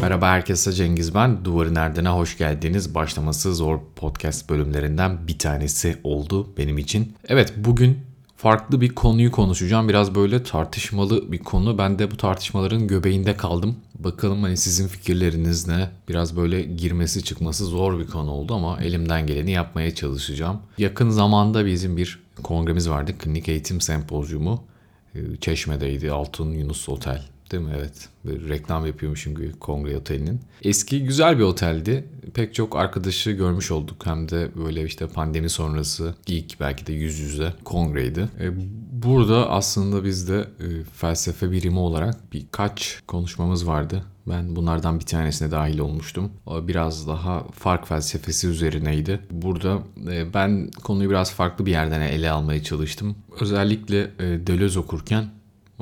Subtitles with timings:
[0.00, 1.44] Merhaba herkese Cengiz ben.
[1.44, 2.94] Duvarın Erdene hoş geldiniz.
[2.94, 7.14] Başlaması zor podcast bölümlerinden bir tanesi oldu benim için.
[7.28, 7.98] Evet bugün
[8.36, 9.88] farklı bir konuyu konuşacağım.
[9.88, 11.78] Biraz böyle tartışmalı bir konu.
[11.78, 13.76] Ben de bu tartışmaların göbeğinde kaldım.
[13.98, 15.90] Bakalım hani sizin fikirleriniz ne?
[16.08, 20.58] Biraz böyle girmesi çıkması zor bir konu oldu ama elimden geleni yapmaya çalışacağım.
[20.78, 23.18] Yakın zamanda bizim bir kongremiz vardı.
[23.18, 24.64] Klinik Eğitim Sempozyumu.
[25.40, 26.12] Çeşme'deydi.
[26.12, 27.72] Altın Yunus Otel Değil mi?
[27.78, 28.08] Evet.
[28.24, 30.40] Böyle reklam yapıyormuşum gibi kongre otelinin.
[30.62, 32.04] Eski güzel bir oteldi.
[32.34, 34.06] Pek çok arkadaşı görmüş olduk.
[34.06, 38.28] Hem de böyle işte pandemi sonrası ilk belki de yüz yüze kongreydi.
[38.40, 38.50] E,
[38.92, 44.04] burada aslında bizde e, felsefe birimi olarak birkaç konuşmamız vardı.
[44.26, 46.30] Ben bunlardan bir tanesine dahil olmuştum.
[46.46, 49.20] Biraz daha fark felsefesi üzerineydi.
[49.30, 49.78] Burada
[50.10, 53.16] e, ben konuyu biraz farklı bir yerden ele almaya çalıştım.
[53.40, 54.10] Özellikle
[54.46, 55.30] Deleuze okurken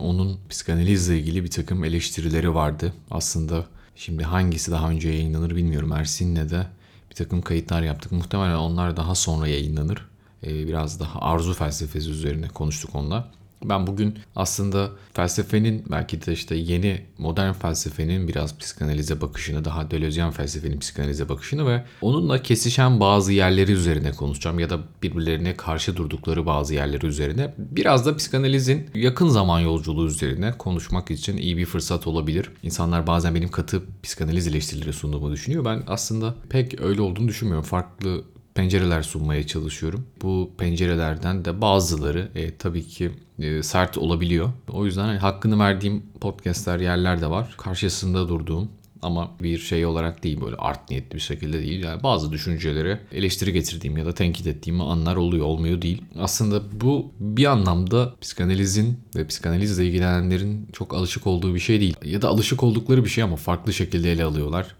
[0.02, 2.92] onun psikanalizle ilgili bir takım eleştirileri vardı.
[3.10, 5.92] Aslında şimdi hangisi daha önce yayınlanır bilmiyorum.
[5.92, 6.66] Ersin'le de
[7.10, 8.12] bir takım kayıtlar yaptık.
[8.12, 10.08] Muhtemelen onlar daha sonra yayınlanır.
[10.46, 13.30] Ee, biraz daha arzu felsefesi üzerine konuştuk onunla.
[13.64, 20.30] Ben bugün aslında felsefenin belki de işte yeni modern felsefenin biraz psikanalize bakışını, daha Deleuzean
[20.30, 26.46] felsefenin psikanalize bakışını ve onunla kesişen bazı yerleri üzerine konuşacağım ya da birbirlerine karşı durdukları
[26.46, 27.54] bazı yerleri üzerine.
[27.58, 32.50] Biraz da psikanalizin yakın zaman yolculuğu üzerine konuşmak için iyi bir fırsat olabilir.
[32.62, 35.64] İnsanlar bazen benim katı psikanaliz eleştirileri sunduğumu düşünüyor.
[35.64, 37.64] Ben aslında pek öyle olduğunu düşünmüyorum.
[37.64, 38.24] Farklı
[38.54, 40.06] pencereler sunmaya çalışıyorum.
[40.22, 44.50] Bu pencerelerden de bazıları e, tabii ki e, sert olabiliyor.
[44.68, 47.54] O yüzden hani hakkını verdiğim podcastler yerler de var.
[47.58, 48.68] Karşısında durduğum
[49.02, 51.84] ama bir şey olarak değil böyle art niyetli bir şekilde değil.
[51.84, 56.02] Yani bazı düşüncelere eleştiri getirdiğim ya da tenkit ettiğim anlar oluyor olmuyor değil.
[56.18, 61.96] Aslında bu bir anlamda psikanalizin ve psikanalizle ilgilenenlerin çok alışık olduğu bir şey değil.
[62.04, 64.74] Ya da alışık oldukları bir şey ama farklı şekilde ele alıyorlar.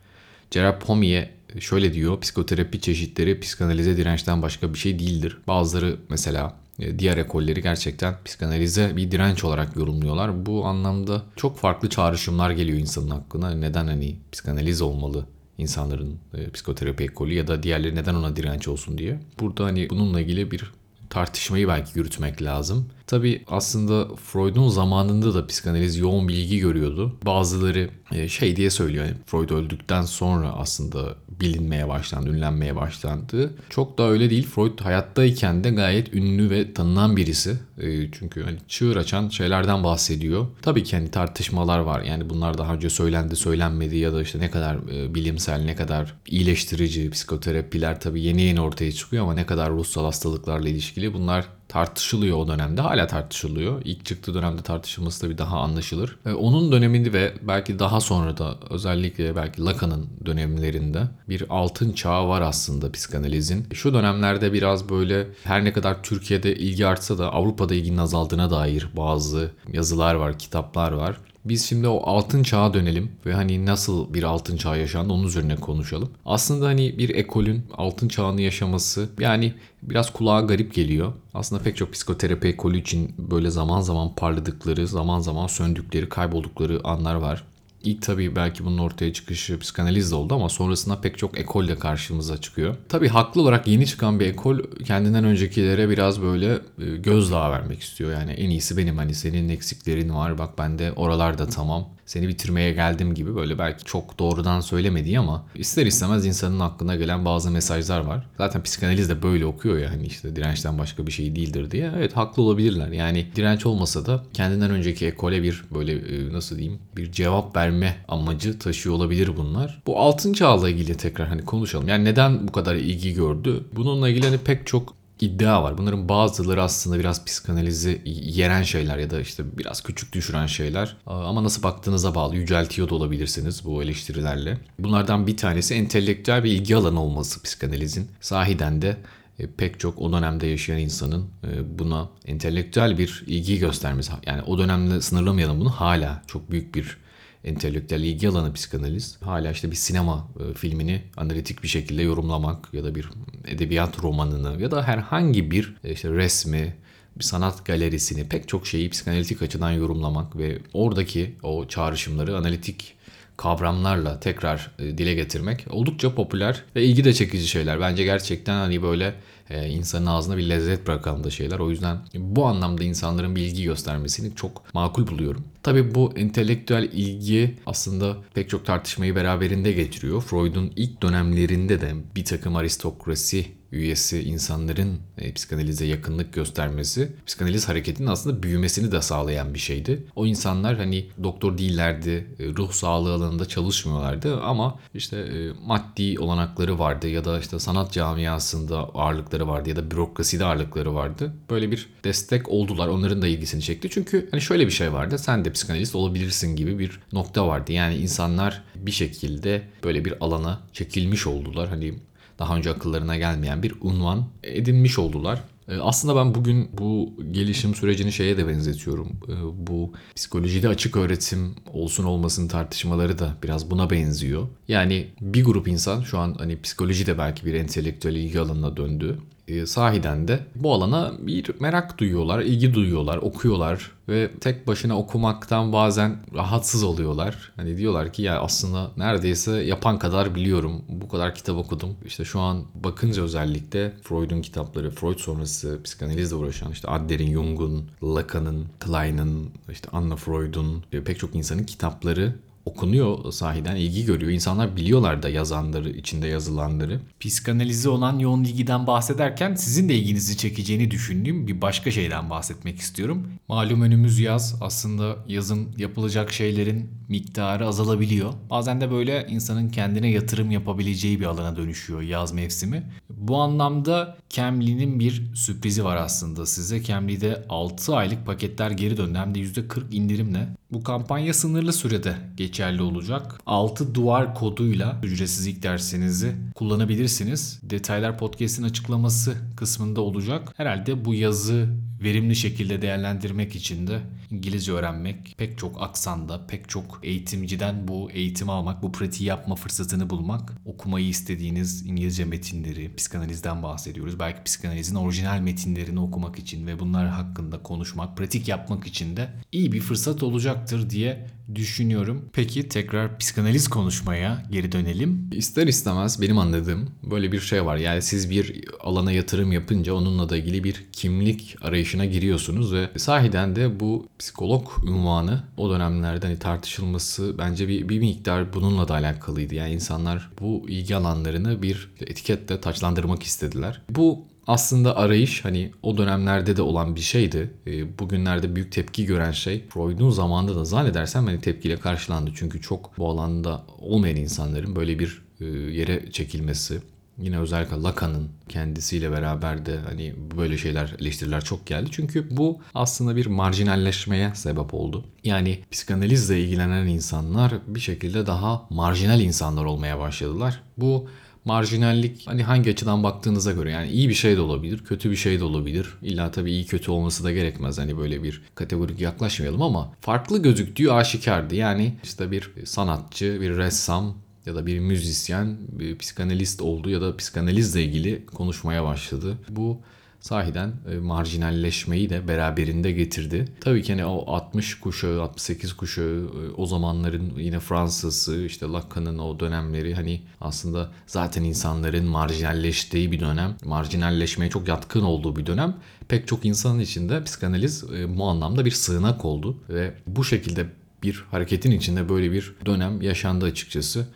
[0.51, 2.21] Gerard Pommier şöyle diyor.
[2.21, 5.39] Psikoterapi çeşitleri psikanalize dirençten başka bir şey değildir.
[5.49, 10.47] Bazıları mesela e, diğer ekolleri gerçekten psikanalize bir direnç olarak yorumluyorlar.
[10.47, 13.51] Bu anlamda çok farklı çağrışımlar geliyor insanın aklına.
[13.51, 15.27] Neden hani psikanaliz olmalı
[15.59, 19.21] insanların e, psikoterapi ekolü ya da diğerleri neden ona direnç olsun diye.
[19.41, 20.73] Burada hani bununla ilgili bir
[21.11, 22.89] tartışmayı belki yürütmek lazım.
[23.13, 27.17] Tabi aslında Freud'un zamanında da psikanaliz yoğun bilgi görüyordu.
[27.27, 29.05] Bazıları e, şey diye söylüyor.
[29.05, 33.55] Yani Freud öldükten sonra aslında bilinmeye başlandı, ünlenmeye başlandı.
[33.71, 34.47] Çok da öyle değil.
[34.47, 37.57] Freud hayattayken de gayet ünlü ve tanınan birisi.
[37.79, 40.47] E, çünkü hani çığır açan şeylerden bahsediyor.
[40.63, 42.03] Tabii ki hani tartışmalar var.
[42.03, 46.15] Yani bunlar daha önce söylendi, söylenmedi ya da işte ne kadar e, bilimsel, ne kadar
[46.27, 52.39] iyileştirici psikoterapiler tabii yeni yeni ortaya çıkıyor ama ne kadar ruhsal hastalıklarla ilişkili bunlar tartışılıyor
[52.39, 52.81] o dönemde.
[52.81, 53.83] Hala tartışılıyor.
[53.85, 56.17] İlk çıktığı dönemde tartışılması bir daha anlaşılır.
[56.27, 62.29] E, onun döneminde ve belki daha sonra da özellikle belki Lacan'ın dönemlerinde bir altın çağı
[62.29, 63.67] var aslında psikanalizin.
[63.73, 68.89] Şu dönemlerde biraz böyle her ne kadar Türkiye'de ilgi artsa da Avrupa'da ilginin azaldığına dair
[68.97, 71.17] bazı yazılar var, kitaplar var.
[71.45, 75.57] Biz şimdi o altın çağa dönelim ve hani nasıl bir altın çağ yaşandı onun üzerine
[75.57, 76.11] konuşalım.
[76.27, 81.13] Aslında hani bir ekolün altın çağını yaşaması yani biraz kulağa garip geliyor.
[81.35, 87.15] Aslında pek çok psikoterapi ekolü için böyle zaman zaman parladıkları, zaman zaman söndükleri, kayboldukları anlar
[87.15, 87.45] var.
[87.85, 92.41] İlk tabii belki bunun ortaya çıkışı psikanalizde oldu ama sonrasında pek çok ekol de karşımıza
[92.41, 92.77] çıkıyor.
[92.89, 98.13] Tabii haklı olarak yeni çıkan bir ekol kendinden öncekilere biraz böyle e, gözdağı vermek istiyor.
[98.13, 102.73] Yani en iyisi benim hani senin eksiklerin var bak ben de oralarda tamam seni bitirmeye
[102.73, 108.01] geldim gibi böyle belki çok doğrudan söylemediği ama ister istemez insanın aklına gelen bazı mesajlar
[108.01, 108.27] var.
[108.39, 111.93] Zaten psikanaliz de böyle okuyor ya hani işte dirençten başka bir şey değildir diye.
[111.97, 112.89] Evet haklı olabilirler.
[112.89, 117.97] Yani direnç olmasa da kendinden önceki ekole bir böyle e, nasıl diyeyim bir cevap verme
[118.09, 119.83] amacı taşıyor olabilir bunlar.
[119.87, 121.89] Bu altın çağla ilgili tekrar hani konuşalım.
[121.89, 123.65] Yani neden bu kadar ilgi gördü?
[123.73, 125.79] Bununla ilgili hani pek çok iddia var.
[125.79, 130.97] Bunların bazıları aslında biraz psikanalizi yeren şeyler ya da işte biraz küçük düşüren şeyler.
[131.07, 132.37] Ama nasıl baktığınıza bağlı.
[132.37, 134.59] Yüceltiyor da olabilirsiniz bu eleştirilerle.
[134.79, 138.09] Bunlardan bir tanesi entelektüel bir ilgi alanı olması psikanalizin.
[138.21, 138.97] Sahiden de
[139.39, 144.13] e, pek çok o dönemde yaşayan insanın e, buna entelektüel bir ilgi göstermesi.
[144.27, 147.03] Yani o dönemde sınırlamayalım bunu hala çok büyük bir
[147.45, 149.17] entelektüel ilgi alanı psikanaliz.
[149.21, 153.09] Hala işte bir sinema e, filmini analitik bir şekilde yorumlamak ya da bir
[153.47, 156.75] edebiyat romanını ya da herhangi bir e, işte resmi,
[157.19, 162.95] bir sanat galerisini pek çok şeyi psikanalitik açıdan yorumlamak ve oradaki o çağrışımları analitik
[163.37, 167.81] kavramlarla tekrar e, dile getirmek oldukça popüler ve ilgi de çekici şeyler.
[167.81, 169.15] Bence gerçekten hani böyle
[169.53, 171.59] e, insanın ağzına bir lezzet bırakan da şeyler.
[171.59, 175.45] O yüzden bu anlamda insanların bilgi göstermesini çok makul buluyorum.
[175.63, 180.23] Tabii bu entelektüel ilgi aslında pek çok tartışmayı beraberinde getiriyor.
[180.23, 188.09] Freud'un ilk dönemlerinde de bir takım aristokrasi üyesi insanların e, psikanalize yakınlık göstermesi psikanaliz hareketinin
[188.09, 190.07] aslında büyümesini de sağlayan bir şeydi.
[190.17, 196.79] O insanlar hani doktor değillerdi, e, ruh sağlığı alanında çalışmıyorlardı ama işte e, maddi olanakları
[196.79, 201.35] vardı ya da işte sanat camiasında ağırlıkları vardı ya da bürokraside ağırlıkları vardı.
[201.51, 202.89] Böyle bir destek oldular.
[202.89, 203.89] Onların da ilgisini çekti.
[203.91, 205.19] Çünkü hani şöyle bir şey vardı.
[205.19, 207.73] Sen de psikanalist olabilirsin gibi bir nokta vardı.
[207.73, 211.69] Yani insanlar bir şekilde böyle bir alana çekilmiş oldular.
[211.69, 211.95] Hani
[212.39, 215.43] daha önce akıllarına gelmeyen bir unvan edinmiş oldular.
[215.69, 219.09] E, aslında ben bugün bu gelişim sürecini şeye de benzetiyorum.
[219.09, 224.49] E, bu psikolojide açık öğretim olsun olmasın tartışmaları da biraz buna benziyor.
[224.69, 229.19] Yani bir grup insan şu an hani psikoloji de belki bir entelektüel ilgi alanına döndü
[229.53, 235.73] e, sahiden de bu alana bir merak duyuyorlar, ilgi duyuyorlar, okuyorlar ve tek başına okumaktan
[235.73, 237.53] bazen rahatsız oluyorlar.
[237.57, 240.83] Hani diyorlar ki ya aslında neredeyse yapan kadar biliyorum.
[240.89, 241.97] Bu kadar kitap okudum.
[242.07, 248.67] İşte şu an bakınca özellikle Freud'un kitapları, Freud sonrası psikanalizle uğraşan işte Adler'in, Jung'un, Lacan'ın,
[248.81, 252.35] Klein'ın, işte Anna Freud'un pek çok insanın kitapları
[252.67, 254.33] okunuyor sahiden ilgi görüyor.
[254.33, 257.01] İnsanlar biliyorlar da yazanları, içinde yazılanları.
[257.21, 263.27] Psikanalize olan yoğun ilgiden bahsederken sizin de ilginizi çekeceğini düşündüğüm bir başka şeyden bahsetmek istiyorum.
[263.49, 264.57] Malum önümüz yaz.
[264.61, 268.33] Aslında yazın yapılacak şeylerin miktarı azalabiliyor.
[268.51, 272.83] Bazen de böyle insanın kendine yatırım yapabileceği bir alana dönüşüyor yaz mevsimi.
[273.11, 276.83] Bu anlamda Cambly'nin bir sürprizi var aslında size.
[276.83, 280.49] Cambly'de 6 aylık paketler geri döndü hem de %40 indirimle.
[280.73, 283.41] Bu kampanya sınırlı sürede geçerli olacak.
[283.47, 287.61] 6 duvar koduyla ücretsiz ilk dersinizi kullanabilirsiniz.
[287.63, 290.55] Detaylar podcast'in açıklaması kısmında olacak.
[290.57, 291.69] Herhalde bu yazı
[292.03, 294.01] verimli şekilde değerlendirmek için de
[294.31, 300.11] İngilizce öğrenmek, pek çok aksanda, pek çok eğitimciden bu eğitimi almak, bu pratiği yapma fırsatını
[300.11, 304.19] bulmak, okumayı istediğiniz İngilizce metinleri, psikanalizden bahsediyoruz.
[304.19, 309.73] Belki psikanalizin orijinal metinlerini okumak için ve bunlar hakkında konuşmak, pratik yapmak için de iyi
[309.73, 312.25] bir fırsat olacaktır diye düşünüyorum.
[312.33, 315.31] Peki tekrar psikanaliz konuşmaya geri dönelim.
[315.33, 317.77] İster istemez benim anladığım böyle bir şey var.
[317.77, 323.57] Yani siz bir alana yatırım yapınca onunla da ilgili bir kimlik arayışına giriyorsunuz ve sahiden
[323.57, 329.55] de bu psikolog ünvanı o dönemlerde hani tartışılması bence bir, bir miktar bununla da alakalıydı.
[329.55, 333.83] Yani insanlar bu ilgi alanlarını bir etiketle taçlandırmak istediler.
[333.91, 337.51] Bu aslında arayış hani o dönemlerde de olan bir şeydi.
[337.67, 342.31] E, bugünlerde büyük tepki gören şey Freud'un zamanında da zannedersem hani tepkiyle karşılandı.
[342.35, 346.81] Çünkü çok bu alanda olmayan insanların böyle bir e, yere çekilmesi,
[347.19, 351.91] Yine özellikle Lacan'ın kendisiyle beraber de hani böyle şeyler eleştiriler çok geldi.
[351.93, 355.05] Çünkü bu aslında bir marjinalleşmeye sebep oldu.
[355.25, 360.63] Yani psikanalizle ilgilenen insanlar bir şekilde daha marjinal insanlar olmaya başladılar.
[360.77, 361.09] Bu
[361.45, 365.41] marjinallik hani hangi açıdan baktığınıza göre yani iyi bir şey de olabilir, kötü bir şey
[365.41, 365.87] de olabilir.
[366.03, 367.79] İlla tabii iyi kötü olması da gerekmez.
[367.79, 371.55] Hani böyle bir kategorik yaklaşmayalım ama farklı gözüktüğü aşikardı.
[371.55, 374.17] Yani işte bir sanatçı, bir ressam
[374.47, 379.39] ya da bir müzisyen, bir psikanalist oldu ya da psikanalizle ilgili konuşmaya başladı.
[379.49, 379.81] Bu
[380.23, 383.45] sahiden e, marjinalleşmeyi de beraberinde getirdi.
[383.61, 389.19] Tabii ki hani o 60 kuşağı, 68 kuşağı e, o zamanların yine Fransız'ı işte Lacan'ın
[389.19, 393.57] o dönemleri hani aslında zaten insanların marjinalleştiği bir dönem.
[393.65, 395.77] Marjinalleşmeye çok yatkın olduğu bir dönem.
[396.09, 400.67] Pek çok insanın içinde psikanaliz e, bu anlamda bir sığınak oldu ve bu şekilde
[401.03, 404.07] bir hareketin içinde böyle bir dönem yaşandı açıkçası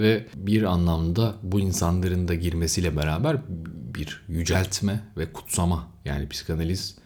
[0.00, 3.36] ve bir anlamda bu insanların da girmesiyle beraber
[3.94, 6.96] bir yüceltme ve kutsama yani psikanaliz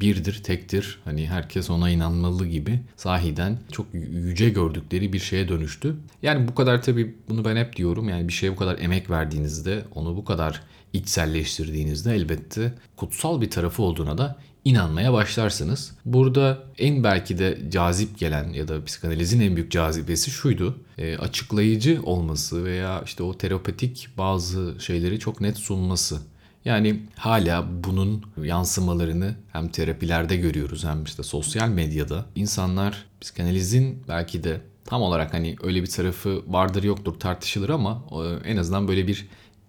[0.00, 1.00] birdir, tektir.
[1.04, 5.96] Hani herkes ona inanmalı gibi sahiden çok yüce gördükleri bir şeye dönüştü.
[6.22, 8.08] Yani bu kadar tabii bunu ben hep diyorum.
[8.08, 13.82] Yani bir şeye bu kadar emek verdiğinizde, onu bu kadar içselleştirdiğinizde elbette kutsal bir tarafı
[13.82, 15.92] olduğuna da inanmaya başlarsınız.
[16.04, 20.83] Burada en belki de cazip gelen ya da psikanalizin en büyük cazibesi şuydu.
[20.98, 26.20] E, açıklayıcı olması veya işte o terapetik bazı şeyleri çok net sunması.
[26.64, 32.26] Yani hala bunun yansımalarını hem terapilerde görüyoruz hem işte sosyal medyada.
[32.34, 38.04] İnsanlar psikanalizin belki de tam olarak hani öyle bir tarafı vardır yoktur tartışılır ama
[38.44, 39.28] en azından böyle bir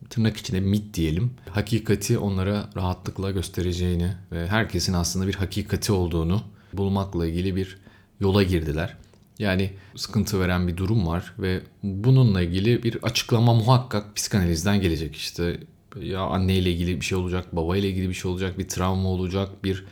[0.09, 1.31] tırnak içinde mit diyelim.
[1.49, 6.41] Hakikati onlara rahatlıkla göstereceğini ve herkesin aslında bir hakikati olduğunu
[6.73, 7.77] bulmakla ilgili bir
[8.19, 8.97] yola girdiler.
[9.39, 15.15] Yani sıkıntı veren bir durum var ve bununla ilgili bir açıklama muhakkak psikanalizden gelecek.
[15.15, 15.59] İşte
[16.01, 19.85] ya anneyle ilgili bir şey olacak, babayla ilgili bir şey olacak, bir travma olacak, bir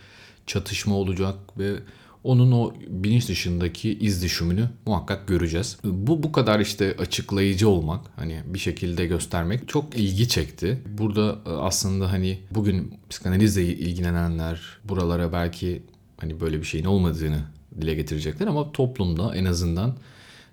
[0.48, 1.76] çatışma olacak ve
[2.24, 5.78] onun o bilinç dışındaki iz düşümünü muhakkak göreceğiz.
[5.84, 10.82] Bu bu kadar işte açıklayıcı olmak, hani bir şekilde göstermek çok ilgi çekti.
[10.98, 15.84] Burada e, aslında hani bugün psikanalizle ilgilenenler buralara belki
[16.18, 17.42] hani böyle bir şeyin olmadığını
[17.82, 19.96] dile getirecekler ama toplumda en azından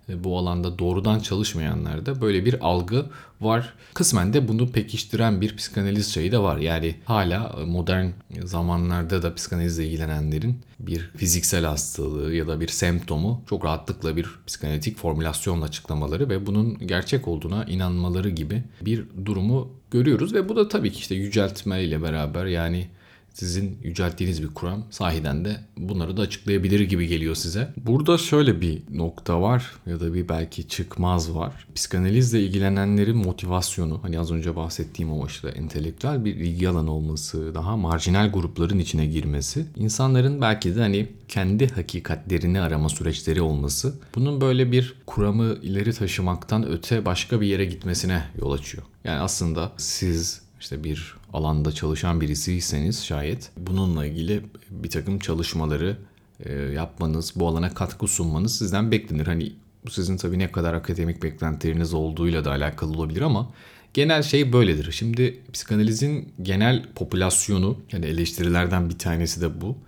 [0.09, 3.07] e, bu alanda doğrudan çalışmayanlarda böyle bir algı
[3.41, 3.75] var.
[3.95, 6.59] Kısmen de bunu pekiştiren bir psikanaliz şeyi de var.
[6.59, 8.07] Yani hala modern
[8.45, 14.99] zamanlarda da psikanalizle ilgilenenlerin bir fiziksel hastalığı ya da bir semptomu çok rahatlıkla bir psikanalitik
[14.99, 20.93] formülasyonla açıklamaları ve bunun gerçek olduğuna inanmaları gibi bir durumu görüyoruz ve bu da tabii
[20.93, 22.87] ki işte yüceltme ile beraber yani
[23.35, 27.75] sizin yücelttiğiniz bir kuram sahiden de bunları da açıklayabilir gibi geliyor size.
[27.77, 31.67] Burada şöyle bir nokta var ya da bir belki çıkmaz var.
[31.75, 37.77] Psikanalizle ilgilenenlerin motivasyonu hani az önce bahsettiğim o işte entelektüel bir ilgi alanı olması, daha
[37.77, 44.73] marjinal grupların içine girmesi, insanların belki de hani kendi hakikatlerini arama süreçleri olması bunun böyle
[44.73, 48.85] bir kuramı ileri taşımaktan öte başka bir yere gitmesine yol açıyor.
[49.05, 55.97] Yani aslında siz işte bir alanda çalışan birisiyseniz şayet bununla ilgili bir takım çalışmaları
[56.45, 59.27] e, yapmanız, bu alana katkı sunmanız sizden beklenir.
[59.27, 59.53] Hani
[59.87, 63.51] bu sizin tabii ne kadar akademik beklentileriniz olduğuyla da alakalı olabilir ama
[63.95, 64.93] genel şey böyledir.
[64.93, 69.79] Şimdi psikanalizin genel popülasyonu yani eleştirilerden bir tanesi de bu.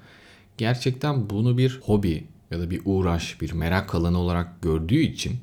[0.59, 5.37] Gerçekten bunu bir hobi ya da bir uğraş, bir merak alanı olarak gördüğü için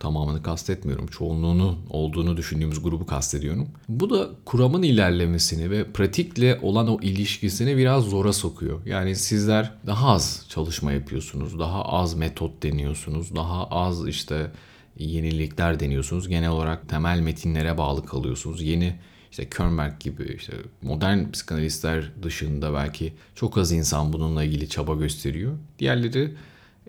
[0.00, 1.06] tamamını kastetmiyorum.
[1.06, 3.68] Çoğunluğunu olduğunu düşündüğümüz grubu kastediyorum.
[3.88, 8.86] Bu da kuramın ilerlemesini ve pratikle olan o ilişkisini biraz zora sokuyor.
[8.86, 14.50] Yani sizler daha az çalışma yapıyorsunuz, daha az metot deniyorsunuz, daha az işte
[14.98, 16.28] yenilikler deniyorsunuz.
[16.28, 18.62] Genel olarak temel metinlere bağlı kalıyorsunuz.
[18.62, 18.96] Yeni
[19.30, 25.52] işte Kernberg gibi işte modern psikanalistler dışında belki çok az insan bununla ilgili çaba gösteriyor.
[25.78, 26.34] Diğerleri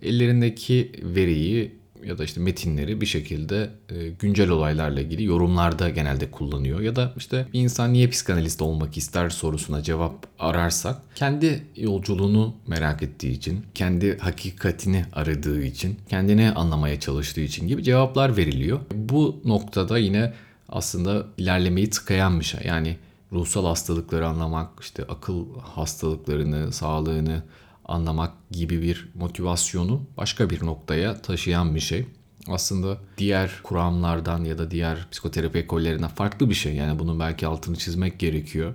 [0.02, 6.80] ellerindeki veriyi ya da işte metinleri bir şekilde e, güncel olaylarla ilgili yorumlarda genelde kullanıyor.
[6.80, 13.04] Ya da işte bir insan niye psikanalist olmak ister sorusuna cevap ararsak kendi yolculuğunu merak
[13.04, 18.80] ettiği için, kendi hakikatini aradığı için, kendini anlamaya çalıştığı için gibi cevaplar veriliyor.
[18.96, 20.34] Bu noktada yine
[20.70, 22.62] aslında ilerlemeyi tıkayan bir şey.
[22.66, 22.98] Yani
[23.32, 27.44] ruhsal hastalıkları anlamak, işte akıl hastalıklarını, sağlığını
[27.88, 32.06] anlamak gibi bir motivasyonu başka bir noktaya taşıyan bir şey.
[32.48, 36.76] Aslında diğer kuramlardan ya da diğer psikoterapi ekollerinden farklı bir şey.
[36.76, 38.74] Yani bunun belki altını çizmek gerekiyor.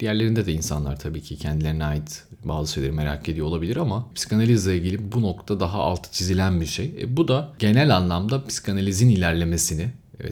[0.00, 5.12] Diğerlerinde de insanlar tabii ki kendilerine ait bazı şeyleri merak ediyor olabilir ama psikanalizle ilgili
[5.12, 6.94] bu nokta daha altı çizilen bir şey.
[7.00, 9.88] E, bu da genel anlamda psikanalizin ilerlemesini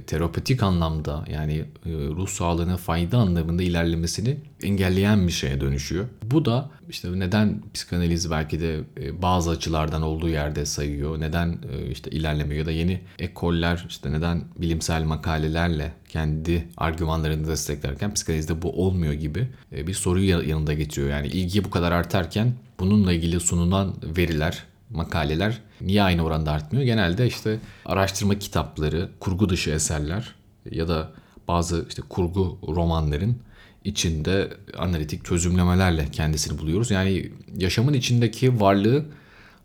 [0.06, 1.54] terapetik anlamda yani
[1.86, 6.04] e, ruh sağlığına fayda anlamında ilerlemesini engelleyen bir şeye dönüşüyor.
[6.22, 11.58] Bu da işte neden psikanaliz belki de e, bazı açılardan olduğu yerde sayıyor, neden
[11.92, 18.84] işte ilerlemiyor ya da yeni ekoller işte neden bilimsel makalelerle kendi argümanlarını desteklerken psikanalizde bu
[18.84, 21.10] olmuyor gibi bir soruyu yanında getiriyor.
[21.10, 26.84] Yani ilgi bu kadar artarken bununla ilgili sunulan veriler makaleler niye aynı oranda artmıyor?
[26.84, 30.34] Genelde işte araştırma kitapları, kurgu dışı eserler
[30.70, 31.10] ya da
[31.48, 33.38] bazı işte kurgu romanların
[33.84, 36.90] içinde analitik çözümlemelerle kendisini buluyoruz.
[36.90, 39.04] Yani yaşamın içindeki varlığı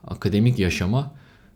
[0.08, 1.12] akademik yaşama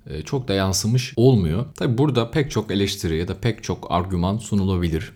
[0.09, 1.65] e, çok da yansımış olmuyor.
[1.75, 5.11] Tabi burada pek çok eleştiri ya da pek çok argüman sunulabilir.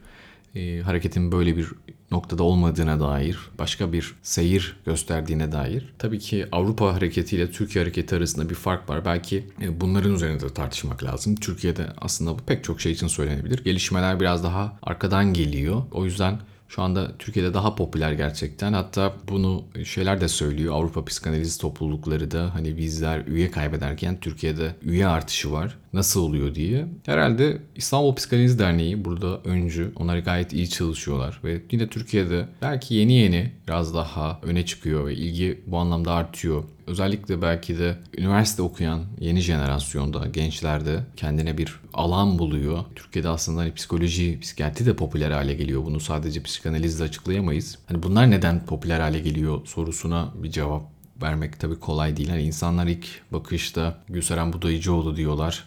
[0.55, 1.67] E, hareketin böyle bir
[2.13, 5.93] noktada olmadığına dair, başka bir seyir gösterdiğine dair.
[5.99, 9.05] Tabii ki Avrupa hareketi ile Türkiye hareketi arasında bir fark var.
[9.05, 11.35] Belki e, bunların üzerinde de tartışmak lazım.
[11.35, 13.63] Türkiye'de aslında bu pek çok şey için söylenebilir.
[13.63, 15.83] Gelişmeler biraz daha arkadan geliyor.
[15.91, 16.39] O yüzden
[16.75, 18.73] şu anda Türkiye'de daha popüler gerçekten.
[18.73, 20.73] Hatta bunu şeyler de söylüyor.
[20.73, 25.77] Avrupa psikanaliz toplulukları da hani bizler üye kaybederken Türkiye'de üye artışı var.
[25.93, 26.85] Nasıl oluyor diye.
[27.05, 29.91] Herhalde İstanbul Psikanaliz Derneği burada öncü.
[29.95, 31.39] Onlar gayet iyi çalışıyorlar.
[31.43, 36.63] Ve yine Türkiye'de belki yeni yeni biraz daha öne çıkıyor ve ilgi bu anlamda artıyor
[36.87, 42.83] özellikle belki de üniversite okuyan yeni jenerasyonda, gençlerde kendine bir alan buluyor.
[42.95, 45.85] Türkiye'de aslında hani psikoloji, psikiyatri de popüler hale geliyor.
[45.85, 47.77] Bunu sadece psikanalizle açıklayamayız.
[47.87, 50.83] Hani bunlar neden popüler hale geliyor sorusuna bir cevap
[51.21, 52.29] vermek tabii kolay değil.
[52.29, 55.63] Hani insanlar ilk bakışta Gülseren Budayıcıoğlu diyorlar.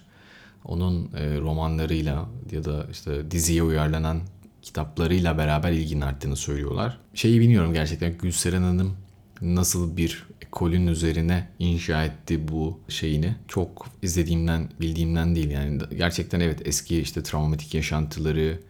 [0.65, 4.21] Onun e, romanlarıyla ya da işte diziye uyarlanan
[4.63, 6.99] kitaplarıyla beraber ilginin arttığını söylüyorlar.
[7.15, 8.97] Şeyi bilmiyorum gerçekten Gülseren Hanım
[9.41, 13.35] nasıl bir ekolün üzerine inşa etti bu şeyini.
[13.49, 15.79] Çok izlediğimden, bildiğimden değil yani.
[15.97, 18.61] Gerçekten evet eski işte travmatik yaşantıları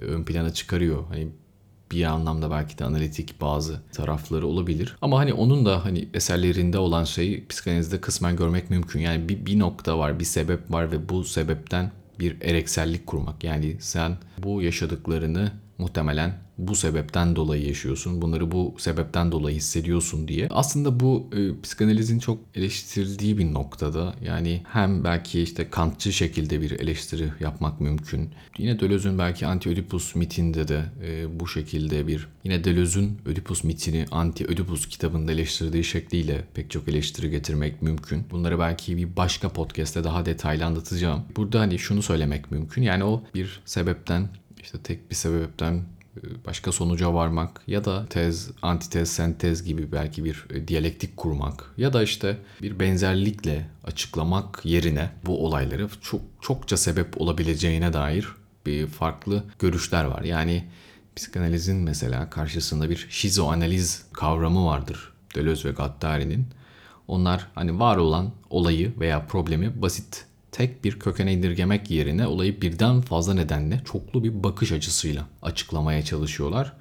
[0.00, 1.04] ön plana çıkarıyor.
[1.08, 1.28] Hani
[1.92, 4.96] bir anlamda belki de analitik bazı tarafları olabilir.
[5.02, 9.00] Ama hani onun da hani eserlerinde olan şeyi psikanalizde kısmen görmek mümkün.
[9.00, 13.44] Yani bir, bir nokta var, bir sebep var ve bu sebepten bir ereksellik kurmak.
[13.44, 18.22] Yani sen bu yaşadıklarını muhtemelen bu sebepten dolayı yaşıyorsun.
[18.22, 20.48] Bunları bu sebepten dolayı hissediyorsun diye.
[20.50, 24.14] Aslında bu e, psikanalizin çok eleştirildiği bir noktada.
[24.24, 28.30] Yani hem belki işte kantçı şekilde bir eleştiri yapmak mümkün.
[28.58, 34.88] Yine Deleuze'ün belki Anti-Ödipus mitinde de e, bu şekilde bir yine Deleuze'ün Ödipus mitini Anti-Ödipus
[34.88, 38.24] kitabında eleştirdiği şekliyle pek çok eleştiri getirmek mümkün.
[38.30, 41.24] Bunları belki bir başka podcast'te daha detaylı anlatacağım.
[41.36, 42.82] Burada hani şunu söylemek mümkün.
[42.82, 44.28] Yani o bir sebepten
[44.62, 45.82] işte tek bir sebepten
[46.46, 51.92] başka sonuca varmak ya da tez, antitez, sentez gibi belki bir e, diyalektik kurmak ya
[51.92, 58.28] da işte bir benzerlikle açıklamak yerine bu olayları çok çokça sebep olabileceğine dair
[58.66, 60.22] bir farklı görüşler var.
[60.22, 60.64] Yani
[61.16, 65.12] psikanalizin mesela karşısında bir şizoanaliz kavramı vardır.
[65.34, 66.46] Deleuze ve Gattari'nin.
[67.08, 70.24] Onlar hani var olan olayı veya problemi basit
[70.56, 76.72] tek bir kökene indirgemek yerine olayı birden fazla nedenle çoklu bir bakış açısıyla açıklamaya çalışıyorlar.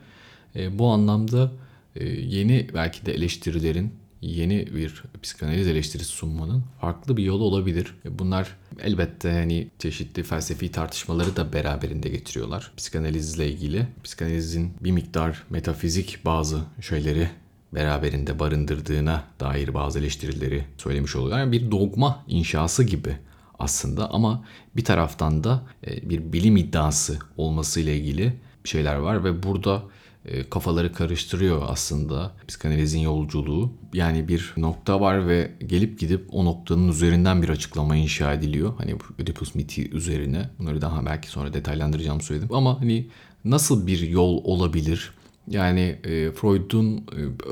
[0.55, 1.51] E, bu anlamda
[1.95, 7.95] e, yeni belki de eleştirilerin yeni bir psikanaliz eleştirisi sunmanın farklı bir yolu olabilir.
[8.05, 12.71] E, bunlar elbette hani çeşitli felsefi tartışmaları da beraberinde getiriyorlar.
[12.77, 13.87] Psikanalizle ilgili.
[14.03, 17.29] Psikanalizin bir miktar metafizik bazı şeyleri
[17.73, 21.39] beraberinde barındırdığına dair bazı eleştirileri söylemiş oluyorlar.
[21.39, 23.15] Yani bir dogma inşası gibi
[23.59, 24.45] aslında ama
[24.75, 28.33] bir taraftan da e, bir bilim iddiası olması ile ilgili
[28.63, 29.83] şeyler var ve burada
[30.25, 33.71] e, kafaları karıştırıyor aslında psikanalizin yolculuğu.
[33.93, 38.73] Yani bir nokta var ve gelip gidip o noktanın üzerinden bir açıklama inşa ediliyor.
[38.77, 40.49] Hani Oedipus miti üzerine.
[40.59, 42.49] Bunları daha belki sonra detaylandıracağım söyledim.
[42.53, 43.07] Ama hani
[43.45, 45.11] nasıl bir yol olabilir?
[45.47, 47.01] Yani e, Freud'un e,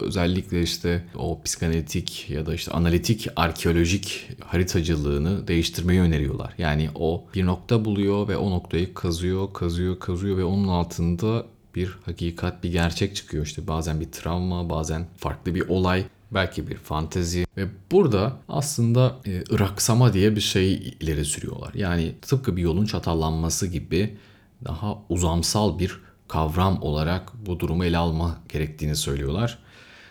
[0.02, 6.54] özellikle işte o psikanalitik ya da işte analitik arkeolojik haritacılığını değiştirmeyi öneriyorlar.
[6.58, 11.98] Yani o bir nokta buluyor ve o noktayı kazıyor, kazıyor, kazıyor ve onun altında bir
[12.06, 13.46] hakikat, bir gerçek çıkıyor.
[13.46, 19.44] İşte bazen bir travma, bazen farklı bir olay, belki bir fantezi ve burada aslında e,
[19.52, 21.74] ıraksama diye bir şey ileri sürüyorlar.
[21.74, 24.18] Yani tıpkı bir yolun çatallanması gibi
[24.66, 26.00] daha uzamsal bir
[26.34, 29.60] kavram olarak bu durumu ele alma gerektiğini söylüyorlar.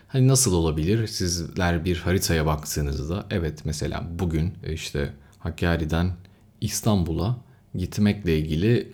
[0.08, 1.06] Hani nasıl olabilir?
[1.06, 6.12] Sizler bir haritaya baktığınızda evet mesela bugün işte Hakkari'den
[6.60, 7.36] İstanbul'a
[7.74, 8.92] gitmekle ilgili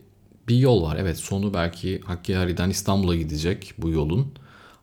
[0.49, 0.97] bir yol var.
[1.01, 4.33] Evet sonu belki Hakkari'den İstanbul'a gidecek bu yolun.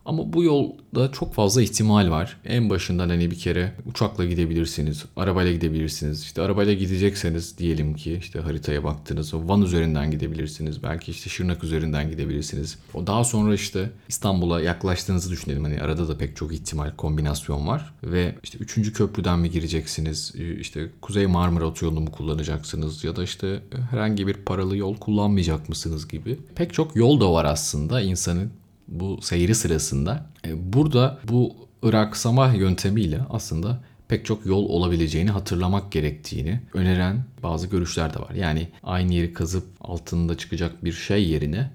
[0.05, 2.37] Ama bu yolda çok fazla ihtimal var.
[2.45, 6.23] En başından hani bir kere uçakla gidebilirsiniz, arabayla gidebilirsiniz.
[6.23, 9.33] İşte arabayla gidecekseniz diyelim ki işte haritaya baktınız.
[9.33, 10.83] Van üzerinden gidebilirsiniz.
[10.83, 12.77] Belki işte Şırnak üzerinden gidebilirsiniz.
[12.93, 15.63] O daha sonra işte İstanbul'a yaklaştığınızı düşünelim.
[15.63, 17.93] Hani arada da pek çok ihtimal kombinasyon var.
[18.03, 20.33] Ve işte üçüncü köprüden mi gireceksiniz?
[20.59, 23.03] İşte Kuzey Marmara Otoyolu'nu mu kullanacaksınız?
[23.03, 26.39] Ya da işte herhangi bir paralı yol kullanmayacak mısınız gibi.
[26.55, 28.51] Pek çok yol da var aslında insanın
[28.87, 36.61] bu seyri sırasında e, burada bu ıraksama yöntemiyle aslında pek çok yol olabileceğini hatırlamak gerektiğini
[36.73, 38.31] öneren bazı görüşler de var.
[38.35, 41.71] Yani aynı yeri kazıp altında çıkacak bir şey yerine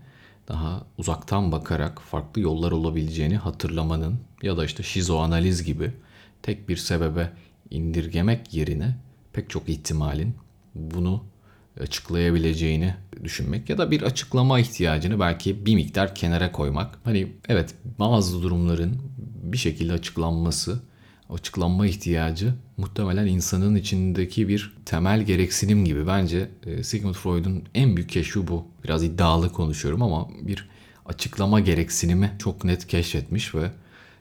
[0.49, 5.93] daha uzaktan bakarak farklı yollar olabileceğini hatırlamanın ya da işte şizoanaliz gibi
[6.43, 7.31] tek bir sebebe
[7.71, 8.97] indirgemek yerine
[9.33, 10.35] pek çok ihtimalin
[10.75, 11.25] bunu
[11.81, 16.99] açıklayabileceğini düşünmek ya da bir açıklama ihtiyacını belki bir miktar kenara koymak.
[17.05, 18.97] Hani evet bazı durumların
[19.43, 20.81] bir şekilde açıklanması,
[21.31, 26.07] açıklanma ihtiyacı muhtemelen insanın içindeki bir temel gereksinim gibi.
[26.07, 28.67] Bence e, Sigmund Freud'un en büyük keşfi bu.
[28.85, 30.69] Biraz iddialı konuşuyorum ama bir
[31.07, 33.71] açıklama gereksinimi çok net keşfetmiş ve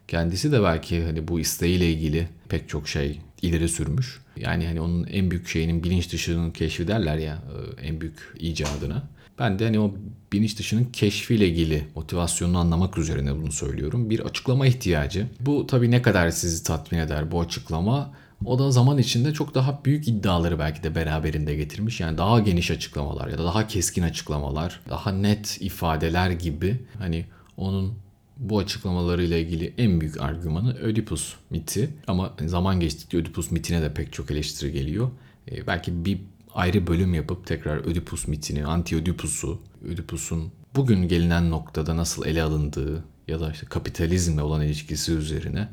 [0.08, 4.20] kendisi de belki hani bu isteğiyle ilgili pek çok şey ileri sürmüş.
[4.38, 9.04] Yani hani onun en büyük şeyinin bilinç dışının keşfi derler ya e, en büyük icadına.
[9.40, 9.94] Ben de hani o
[10.34, 14.10] bilinç dışının keşfiyle ilgili motivasyonunu anlamak üzerine bunu söylüyorum.
[14.10, 15.28] Bir açıklama ihtiyacı.
[15.40, 18.14] Bu tabii ne kadar sizi tatmin eder bu açıklama.
[18.46, 22.00] O da zaman içinde çok daha büyük iddiaları belki de beraberinde getirmiş.
[22.00, 27.26] Yani daha geniş açıklamalar ya da daha keskin açıklamalar, daha net ifadeler gibi hani
[27.58, 27.94] onun
[28.40, 31.90] bu açıklamalarıyla ilgili en büyük argümanı Ödipus miti.
[32.08, 35.10] Ama zaman geçtikçe Ödipus mitine de pek çok eleştiri geliyor.
[35.52, 36.22] E, belki bir
[36.54, 43.40] ayrı bölüm yapıp tekrar Ödipus mitini, anti-Ödipus'u, Ödipus'un bugün gelinen noktada nasıl ele alındığı ya
[43.40, 45.70] da işte kapitalizmle olan ilişkisi üzerine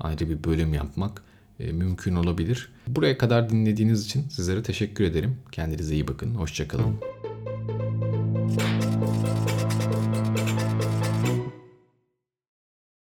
[0.00, 1.22] ayrı bir bölüm yapmak
[1.60, 2.72] e, mümkün olabilir.
[2.86, 5.36] Buraya kadar dinlediğiniz için sizlere teşekkür ederim.
[5.52, 6.34] Kendinize iyi bakın.
[6.34, 6.96] Hoşçakalın.